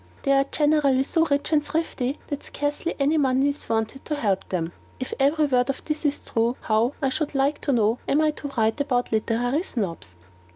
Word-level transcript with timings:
They 0.23 0.31
are 0.31 0.45
generally 0.45 1.03
so 1.03 1.25
rich 1.27 1.51
and 1.53 1.63
thrifty, 1.63 2.17
that 2.29 2.41
scarcely 2.43 2.95
any 2.97 3.19
money 3.19 3.49
is 3.49 3.69
wanted 3.69 4.03
to 4.05 4.15
help 4.15 4.49
them. 4.49 4.71
If 4.99 5.13
every 5.19 5.45
word 5.45 5.69
of 5.69 5.85
this 5.85 6.05
is 6.05 6.25
true, 6.25 6.57
how, 6.61 6.93
I 7.03 7.09
should 7.09 7.35
like 7.35 7.61
to 7.61 7.71
know 7.71 7.99
am 8.07 8.19
I 8.21 8.31
to 8.31 8.47
write 8.57 8.81
about 8.81 9.11
Literary 9.11 9.61
Snobs? 9.61 10.15